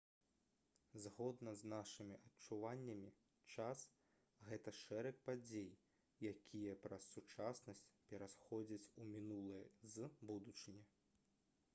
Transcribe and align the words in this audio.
згодна 1.01 1.51
з 1.57 1.67
нашымі 1.73 2.15
адчуваннямі 2.27 3.11
час 3.55 3.83
гэта 4.47 4.73
шэраг 4.77 5.21
падзей 5.27 5.69
якія 6.31 6.73
праз 6.87 7.05
сучаснасць 7.17 7.85
пераходзяць 8.09 8.91
у 9.05 9.09
мінулае 9.13 9.63
з 9.99 10.09
будучыні 10.33 10.85